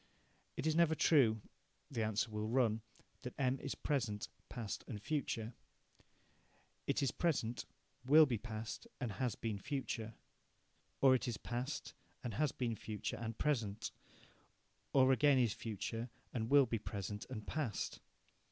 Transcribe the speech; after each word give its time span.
It 0.57 0.65
is 0.65 0.75
never 0.75 0.95
true, 0.95 1.41
the 1.91 2.01
answer 2.01 2.31
will 2.31 2.47
run, 2.47 2.81
that 3.21 3.35
M 3.37 3.59
is 3.59 3.75
present, 3.75 4.29
past 4.49 4.83
and 4.87 4.99
future. 4.99 5.53
It 6.87 7.03
is 7.03 7.11
present, 7.11 7.67
will 8.03 8.25
be 8.25 8.39
past, 8.39 8.87
and 8.99 9.11
has 9.11 9.35
been 9.35 9.59
future. 9.59 10.15
Or 11.01 11.13
it 11.13 11.27
is 11.27 11.37
past, 11.37 11.93
and 12.23 12.33
has 12.33 12.51
been 12.51 12.75
future 12.75 13.17
and 13.17 13.37
present, 13.37 13.91
or 14.91 15.11
again 15.11 15.37
is 15.37 15.53
future 15.53 16.09
and 16.33 16.49
will 16.49 16.65
be 16.65 16.79
present 16.79 17.27
and 17.29 17.45
past. 17.45 17.99